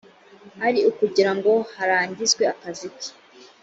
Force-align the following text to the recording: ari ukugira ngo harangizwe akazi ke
ari 0.65 0.79
ukugira 0.89 1.31
ngo 1.37 1.51
harangizwe 1.75 2.43
akazi 2.53 2.87
ke 2.95 3.07